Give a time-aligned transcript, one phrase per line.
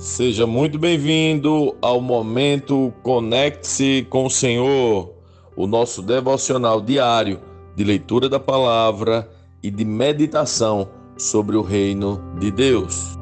[0.00, 5.12] Seja muito bem-vindo ao momento Conecte-se com o Senhor,
[5.54, 7.38] o nosso devocional diário
[7.76, 9.30] de leitura da palavra
[9.62, 13.18] e de meditação sobre o reino de Deus.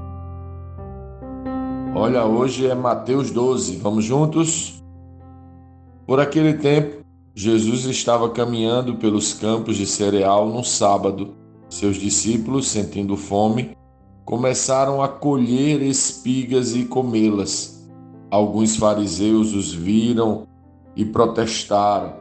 [1.96, 4.80] Olha, hoje é Mateus 12, vamos juntos?
[6.06, 7.04] Por aquele tempo,
[7.34, 11.34] Jesus estava caminhando pelos campos de cereal no sábado.
[11.68, 13.76] Seus discípulos, sentindo fome,
[14.28, 17.88] começaram a colher espigas e comê-las.
[18.30, 20.46] Alguns fariseus os viram
[20.94, 22.16] e protestaram: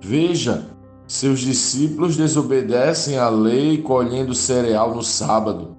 [0.00, 0.66] Veja,
[1.06, 5.76] seus discípulos desobedecem à lei colhendo cereal no sábado.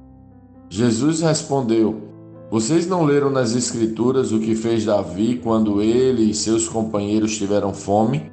[0.69, 2.03] Jesus respondeu:
[2.51, 7.73] Vocês não leram nas Escrituras o que fez Davi quando ele e seus companheiros tiveram
[7.73, 8.31] fome?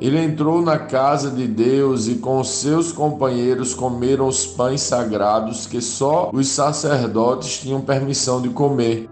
[0.00, 5.80] Ele entrou na casa de Deus e com seus companheiros comeram os pães sagrados que
[5.80, 9.08] só os sacerdotes tinham permissão de comer.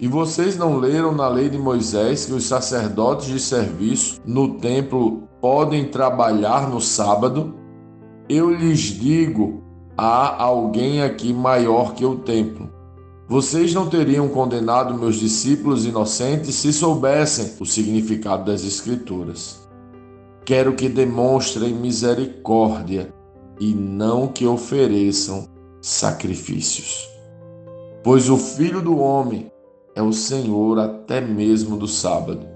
[0.00, 5.28] E vocês não leram na lei de Moisés que os sacerdotes de serviço no templo
[5.40, 7.54] podem trabalhar no sábado?
[8.28, 9.62] Eu lhes digo:
[9.96, 12.68] há alguém aqui maior que o templo.
[13.28, 19.63] Vocês não teriam condenado meus discípulos inocentes se soubessem o significado das Escrituras.
[20.44, 23.10] Quero que demonstrem misericórdia
[23.58, 25.48] e não que ofereçam
[25.80, 27.08] sacrifícios.
[28.02, 29.50] Pois o Filho do Homem
[29.94, 32.46] é o Senhor até mesmo do sábado.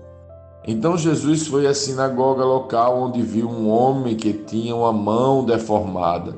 [0.66, 6.36] Então Jesus foi à sinagoga local onde viu um homem que tinha uma mão deformada.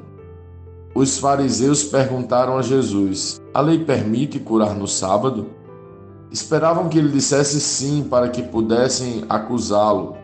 [0.94, 5.48] Os fariseus perguntaram a Jesus: A lei permite curar no sábado?
[6.30, 10.19] Esperavam que ele dissesse sim para que pudessem acusá-lo.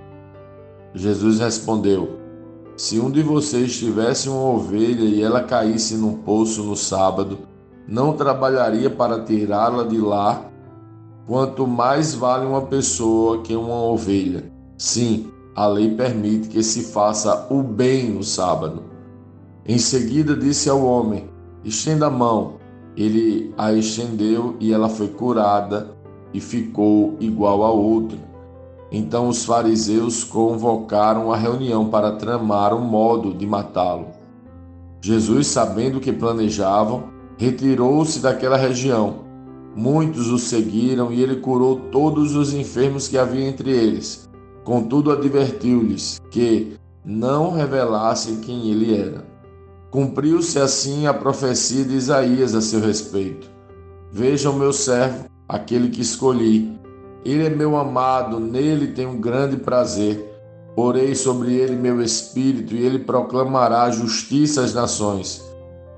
[0.97, 2.19] Jesus respondeu:
[2.75, 7.41] Se um de vocês tivesse uma ovelha e ela caísse num poço no sábado,
[7.86, 10.50] não trabalharia para tirá-la de lá?
[11.27, 14.50] Quanto mais vale uma pessoa que uma ovelha?
[14.78, 18.84] Sim, a lei permite que se faça o bem no sábado.
[19.66, 21.28] Em seguida disse ao homem:
[21.62, 22.54] Estenda a mão.
[22.97, 25.94] Ele a estendeu e ela foi curada
[26.32, 28.19] e ficou igual a outra.
[28.91, 34.08] Então os fariseus convocaram a reunião para tramar um modo de matá-lo.
[35.00, 37.04] Jesus, sabendo o que planejavam,
[37.36, 39.26] retirou-se daquela região.
[39.75, 44.28] Muitos o seguiram e ele curou todos os enfermos que havia entre eles.
[44.64, 49.25] Contudo, advertiu-lhes que não revelassem quem ele era.
[49.91, 53.48] Cumpriu-se assim a profecia de Isaías a seu respeito.
[54.10, 56.75] Vejam meu servo, aquele que escolhi
[57.31, 60.32] ele é meu amado, nele tenho grande prazer.
[60.76, 65.42] Porei sobre ele meu espírito e ele proclamará justiça às nações.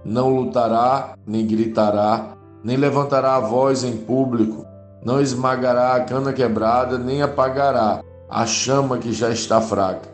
[0.05, 4.65] Não lutará, nem gritará, nem levantará a voz em público,
[5.05, 10.09] não esmagará a cana quebrada, nem apagará a chama que já está fraca.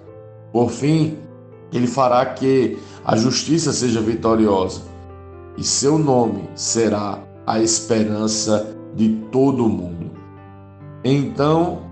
[0.52, 1.18] Por fim,
[1.72, 4.82] ele fará que a justiça seja vitoriosa,
[5.56, 10.13] e seu nome será a esperança de todo o mundo.
[11.04, 11.82] Então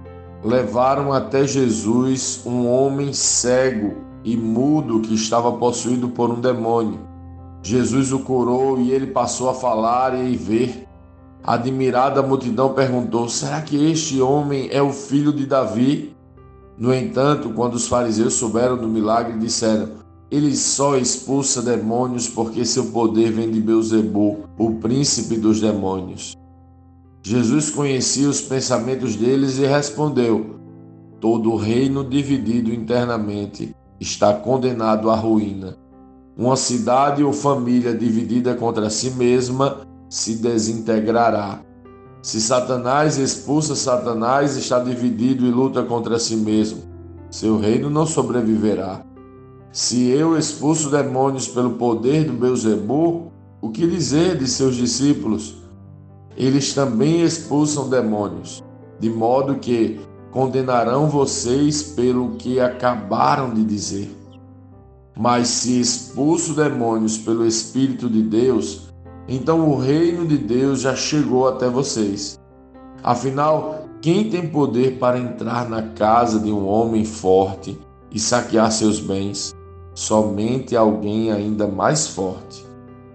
[0.43, 7.01] levaram até Jesus um homem cego e mudo que estava possuído por um demônio.
[7.63, 10.89] Jesus o curou e ele passou a falar e ver.
[11.45, 16.17] Admirada a multidão perguntou: Será que este homem é o filho de Davi?
[16.79, 19.91] No entanto, quando os fariseus souberam do milagre, disseram:
[20.31, 26.35] Ele só expulsa demônios porque seu poder vem de Beuzebu, o príncipe dos demônios.
[27.25, 30.57] Jesus conhecia os pensamentos deles e respondeu:
[31.21, 35.77] Todo reino dividido internamente está condenado à ruína.
[36.37, 41.61] Uma cidade ou família dividida contra si mesma se desintegrará.
[42.23, 46.83] Se Satanás expulsa Satanás, está dividido e luta contra si mesmo.
[47.31, 49.05] Seu reino não sobreviverá.
[49.71, 55.62] Se eu expulso demônios pelo poder do Beuzebu, o que dizer de seus discípulos?
[56.37, 58.63] Eles também expulsam demônios,
[58.99, 60.01] de modo que
[60.31, 64.11] condenarão vocês pelo que acabaram de dizer.
[65.17, 68.89] Mas se expulso demônios pelo Espírito de Deus,
[69.29, 72.41] então o reino de Deus já chegou até vocês.
[73.03, 77.79] Afinal, quem tem poder para entrar na casa de um homem forte
[78.11, 79.55] e saquear seus bens?
[79.95, 82.65] Somente alguém ainda mais forte,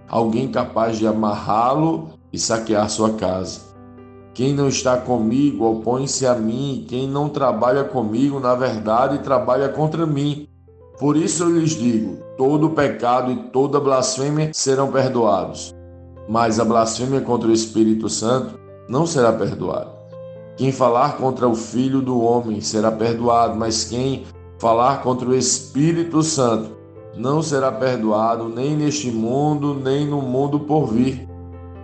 [0.08, 3.60] alguém capaz de amarrá-lo e saquear sua casa.
[4.34, 10.06] Quem não está comigo opõe-se a mim, quem não trabalha comigo, na verdade, trabalha contra
[10.06, 10.48] mim.
[11.00, 15.74] Por isso eu lhes digo: todo pecado e toda blasfêmia serão perdoados,
[16.30, 19.90] mas a blasfêmia contra o Espírito Santo não será perdoado.
[20.56, 24.25] Quem falar contra o Filho do Homem será perdoado, mas quem
[24.60, 26.78] falar contra o Espírito Santo
[27.16, 31.26] não será perdoado nem neste mundo, nem no mundo por vir.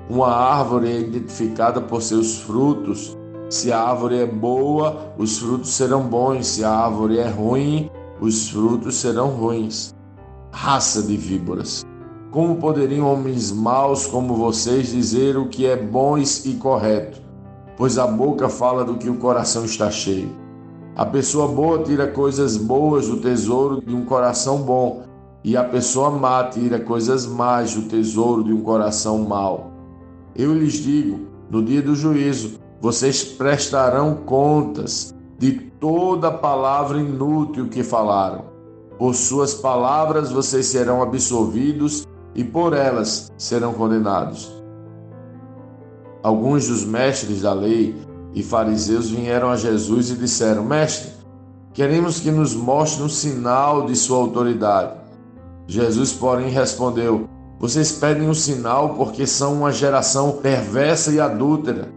[0.10, 3.18] Uma árvore é identificada por seus frutos.
[3.50, 6.46] Se a árvore é boa, os frutos serão bons.
[6.46, 7.90] Se a árvore é ruim,
[8.20, 9.94] os frutos serão ruins.
[10.52, 11.86] Raça de víboras.
[12.32, 17.22] Como poderiam homens maus como vocês dizer o que é bom e correto?
[17.78, 20.30] Pois a boca fala do que o coração está cheio.
[20.96, 25.04] A pessoa boa tira coisas boas do tesouro de um coração bom,
[25.44, 29.73] e a pessoa má tira coisas más do tesouro de um coração mau.
[30.36, 37.84] Eu lhes digo: no dia do juízo, vocês prestarão contas de toda palavra inútil que
[37.84, 38.46] falaram.
[38.98, 44.52] Por suas palavras vocês serão absolvidos e por elas serão condenados.
[46.24, 47.96] Alguns dos mestres da lei
[48.34, 51.12] e fariseus vieram a Jesus e disseram: Mestre,
[51.74, 54.98] queremos que nos mostre um sinal de sua autoridade.
[55.68, 57.30] Jesus, porém, respondeu:
[57.64, 61.88] Vocês pedem um sinal porque são uma geração perversa e adúltera.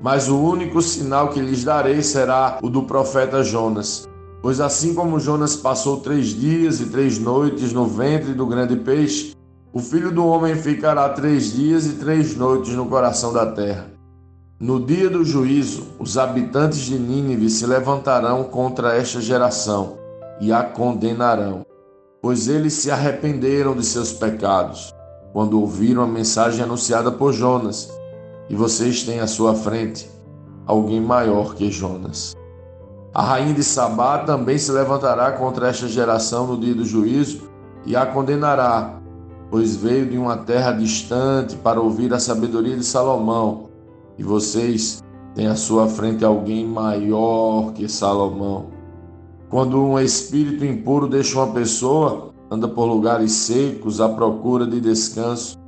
[0.00, 4.08] Mas o único sinal que lhes darei será o do profeta Jonas.
[4.40, 9.34] Pois assim como Jonas passou três dias e três noites no ventre do grande peixe,
[9.72, 13.90] o filho do homem ficará três dias e três noites no coração da terra.
[14.60, 19.98] No dia do juízo, os habitantes de Nínive se levantarão contra esta geração
[20.40, 21.66] e a condenarão,
[22.22, 24.94] pois eles se arrependeram de seus pecados
[25.36, 27.92] quando ouviram a mensagem anunciada por Jonas.
[28.48, 30.08] E vocês têm à sua frente
[30.64, 32.34] alguém maior que Jonas.
[33.12, 37.50] A rainha de Sabá também se levantará contra esta geração no dia do juízo
[37.84, 38.98] e a condenará,
[39.50, 43.68] pois veio de uma terra distante para ouvir a sabedoria de Salomão,
[44.16, 45.04] e vocês
[45.34, 48.70] têm à sua frente alguém maior que Salomão.
[49.50, 55.58] Quando um espírito impuro deixa uma pessoa, anda por lugares secos à procura de descanso,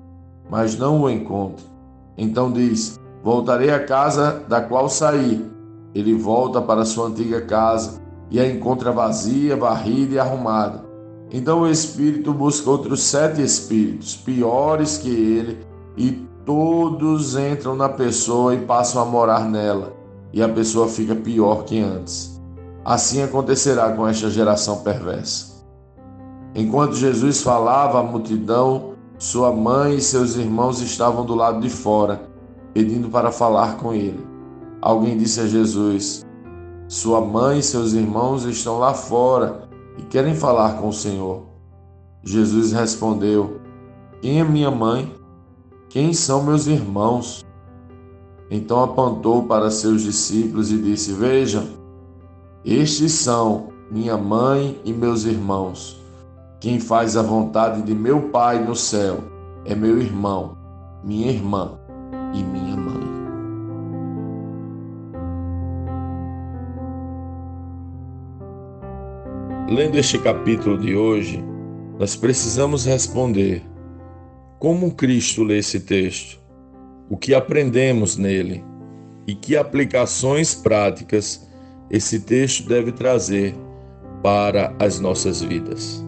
[0.50, 1.64] mas não o encontra.
[2.16, 5.44] Então diz: Voltarei à casa da qual saí.
[5.94, 10.84] Ele volta para sua antiga casa e a encontra vazia, varrida e arrumada.
[11.30, 15.58] Então o espírito busca outros sete espíritos, piores que ele,
[15.96, 19.92] e todos entram na pessoa e passam a morar nela,
[20.32, 22.40] e a pessoa fica pior que antes.
[22.84, 25.57] Assim acontecerá com esta geração perversa.
[26.54, 32.28] Enquanto Jesus falava à multidão, sua mãe e seus irmãos estavam do lado de fora,
[32.72, 34.24] pedindo para falar com ele.
[34.80, 36.24] Alguém disse a Jesus:
[36.86, 39.68] Sua mãe e seus irmãos estão lá fora
[39.98, 41.42] e querem falar com o Senhor.
[42.22, 43.60] Jesus respondeu:
[44.22, 45.12] Quem é minha mãe?
[45.88, 47.44] Quem são meus irmãos?
[48.50, 51.66] Então apontou para seus discípulos e disse: Vejam,
[52.64, 55.97] estes são minha mãe e meus irmãos.
[56.60, 59.22] Quem faz a vontade de meu Pai no céu
[59.64, 60.58] é meu irmão,
[61.04, 61.78] minha irmã
[62.34, 63.06] e minha mãe.
[69.70, 71.44] Lendo este capítulo de hoje,
[71.96, 73.62] nós precisamos responder:
[74.58, 76.40] como Cristo lê esse texto?
[77.08, 78.64] O que aprendemos nele?
[79.28, 81.48] E que aplicações práticas
[81.88, 83.54] esse texto deve trazer
[84.24, 86.07] para as nossas vidas?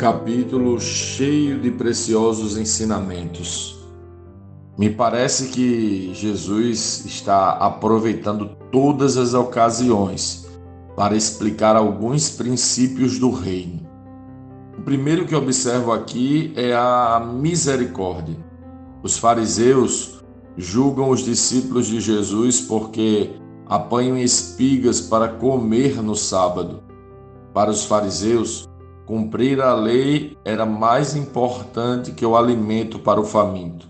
[0.00, 3.86] Capítulo cheio de preciosos ensinamentos.
[4.78, 10.48] Me parece que Jesus está aproveitando todas as ocasiões
[10.96, 13.86] para explicar alguns princípios do reino.
[14.78, 18.38] O primeiro que observo aqui é a misericórdia.
[19.02, 20.24] Os fariseus
[20.56, 23.32] julgam os discípulos de Jesus porque
[23.66, 26.82] apanham espigas para comer no sábado.
[27.52, 28.69] Para os fariseus,
[29.10, 33.88] cumprir a lei era mais importante que o alimento para o faminto.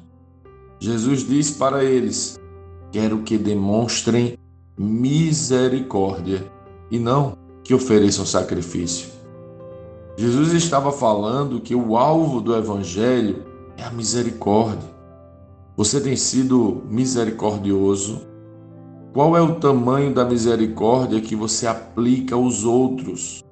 [0.78, 2.40] Jesus diz para eles:
[2.90, 4.38] Quero que demonstrem
[4.78, 6.50] misericórdia
[6.90, 9.10] e não que ofereçam sacrifício.
[10.16, 13.44] Jesus estava falando que o alvo do Evangelho
[13.76, 14.88] é a misericórdia.
[15.76, 18.22] Você tem sido misericordioso?
[19.12, 23.44] Qual é o tamanho da misericórdia que você aplica aos outros?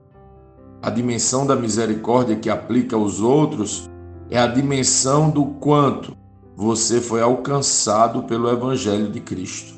[0.80, 3.90] A dimensão da misericórdia que aplica aos outros
[4.30, 6.16] é a dimensão do quanto
[6.56, 9.74] você foi alcançado pelo Evangelho de Cristo.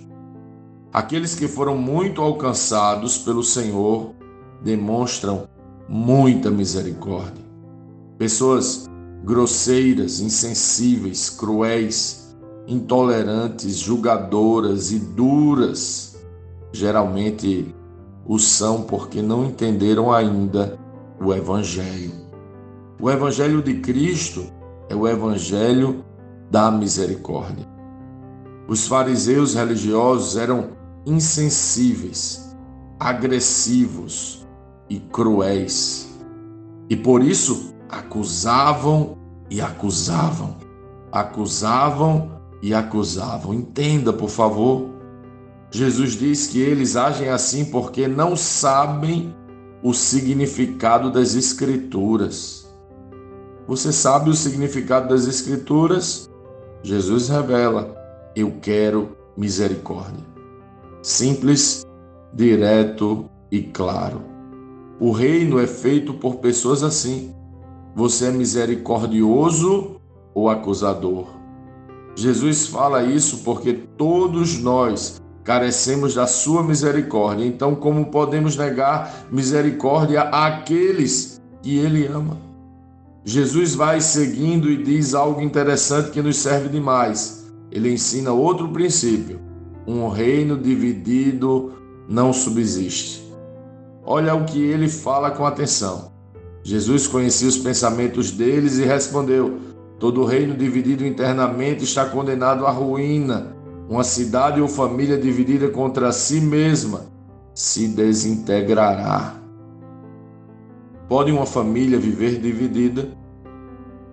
[0.93, 4.13] Aqueles que foram muito alcançados pelo Senhor
[4.63, 5.49] demonstram
[5.89, 7.45] muita misericórdia.
[8.19, 8.87] Pessoas
[9.25, 16.19] grosseiras, insensíveis, cruéis, intolerantes, julgadoras e duras.
[16.73, 17.75] Geralmente
[18.27, 20.79] o são porque não entenderam ainda
[21.21, 22.13] o Evangelho.
[23.01, 24.47] O Evangelho de Cristo
[24.89, 26.05] é o Evangelho
[26.51, 27.67] da misericórdia.
[28.67, 30.71] Os fariseus religiosos eram
[31.05, 32.57] insensíveis,
[32.99, 34.47] agressivos
[34.89, 36.19] e cruéis.
[36.89, 39.19] E por isso acusavam
[39.51, 40.57] e acusavam,
[41.13, 43.55] acusavam e acusavam.
[43.55, 44.89] Entenda, por favor.
[45.71, 49.35] Jesus diz que eles agem assim porque não sabem
[49.83, 52.69] o significado das Escrituras.
[53.67, 56.29] Você sabe o significado das Escrituras?
[56.83, 57.95] Jesus revela:
[58.35, 60.25] Eu quero misericórdia.
[61.03, 61.87] Simples,
[62.33, 64.23] direto e claro.
[64.99, 67.35] O reino é feito por pessoas assim.
[67.97, 69.97] Você é misericordioso
[70.35, 71.27] ou acusador?
[72.15, 75.21] Jesus fala isso porque todos nós
[75.51, 77.45] carecemos da sua misericórdia.
[77.45, 82.39] Então, como podemos negar misericórdia àqueles que ele ama?
[83.25, 87.51] Jesus vai seguindo e diz algo interessante que nos serve demais.
[87.69, 89.41] Ele ensina outro princípio:
[89.85, 91.73] um reino dividido
[92.09, 93.29] não subsiste.
[94.05, 96.13] Olha o que ele fala com atenção.
[96.63, 99.59] Jesus conhecia os pensamentos deles e respondeu:
[99.99, 103.59] Todo reino dividido internamente está condenado à ruína.
[103.91, 107.07] Uma cidade ou família dividida contra si mesma
[107.53, 109.35] se desintegrará.
[111.09, 113.09] Pode uma família viver dividida?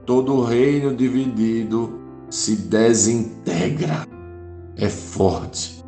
[0.03, 1.93] Todo reino dividido
[2.27, 4.03] se desintegra.
[4.77, 5.85] É forte.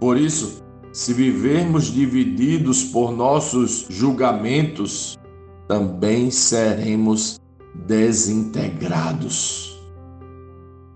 [0.00, 0.60] Por isso,
[0.92, 5.16] se vivermos divididos por nossos julgamentos,
[5.68, 7.40] também seremos
[7.86, 9.71] desintegrados.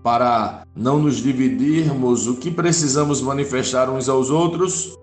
[0.07, 4.97] Para não nos dividirmos, o que precisamos manifestar uns aos outros?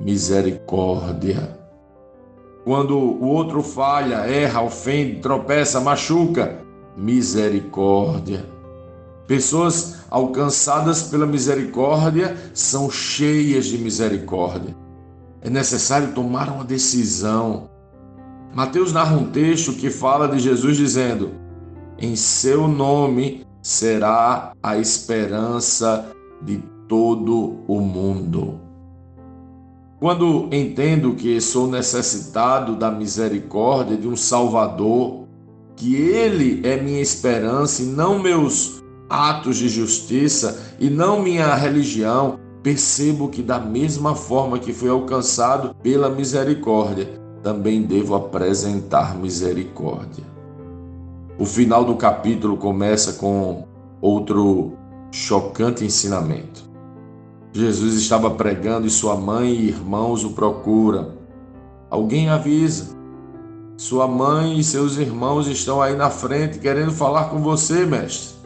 [0.00, 1.56] Misericórdia.
[2.64, 6.58] Quando o outro falha, erra, ofende, tropeça, machuca,
[6.96, 8.44] misericórdia.
[9.24, 14.76] Pessoas alcançadas pela misericórdia são cheias de misericórdia.
[15.42, 17.70] É necessário tomar uma decisão
[18.52, 21.30] Mateus narra um texto que fala de Jesus dizendo:
[21.96, 26.06] Em seu nome será a esperança
[26.42, 28.60] de todo o mundo.
[29.98, 35.24] Quando entendo que sou necessitado da misericórdia de um Salvador,
[35.76, 42.38] que Ele é minha esperança e não meus atos de justiça e não minha religião,
[42.62, 47.08] percebo que, da mesma forma que fui alcançado pela misericórdia,
[47.42, 50.24] também devo apresentar misericórdia.
[51.40, 53.66] O final do capítulo começa com
[53.98, 54.74] outro
[55.10, 56.68] chocante ensinamento.
[57.50, 61.14] Jesus estava pregando e sua mãe e irmãos o procuram.
[61.88, 62.94] Alguém avisa.
[63.78, 68.36] Sua mãe e seus irmãos estão aí na frente querendo falar com você, mestre.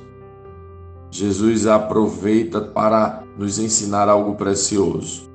[1.10, 5.28] Jesus aproveita para nos ensinar algo precioso.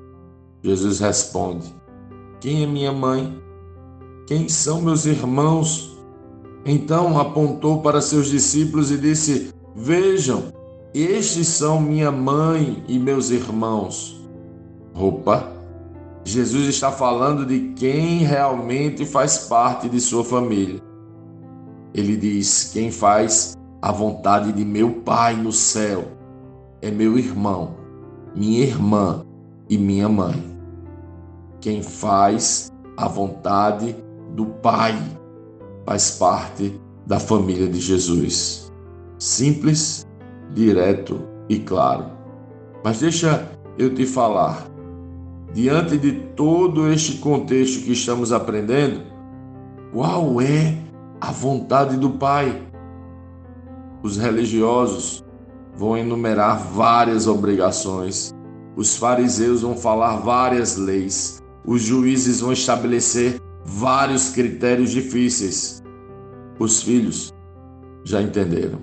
[0.63, 1.75] Jesus responde:
[2.39, 3.37] Quem é minha mãe?
[4.29, 5.99] quem são meus irmãos?
[6.65, 10.51] Então apontou para seus discípulos e disse: Vejam,
[10.93, 14.19] estes são minha mãe e meus irmãos.
[14.93, 15.59] Opa!
[16.23, 20.81] Jesus está falando de quem realmente faz parte de sua família.
[21.93, 26.05] Ele diz: Quem faz a vontade de meu Pai no céu
[26.81, 27.75] é meu irmão,
[28.35, 29.25] minha irmã
[29.69, 30.43] e minha mãe.
[31.61, 33.95] Quem faz a vontade
[34.35, 34.95] do Pai
[35.86, 38.71] faz parte da família de Jesus.
[39.17, 40.05] Simples,
[40.53, 42.05] direto e claro.
[42.83, 44.67] Mas deixa eu te falar.
[45.53, 49.01] Diante de todo este contexto que estamos aprendendo,
[49.91, 50.77] qual é
[51.19, 52.62] a vontade do Pai?
[54.03, 55.24] Os religiosos
[55.75, 58.31] vão enumerar várias obrigações,
[58.75, 65.83] os fariseus vão falar várias leis, os juízes vão estabelecer vários critérios difíceis.
[66.57, 67.31] Os filhos
[68.03, 68.79] já entenderam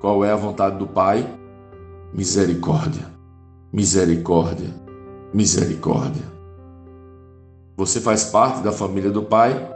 [0.00, 1.26] qual é a vontade do Pai?
[2.12, 3.06] Misericórdia,
[3.72, 4.68] misericórdia,
[5.32, 6.30] misericórdia.
[7.76, 9.70] Você faz parte da família do Pai?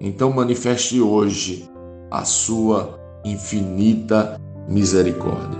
[0.00, 1.68] Então manifeste hoje
[2.10, 5.59] a sua infinita misericórdia.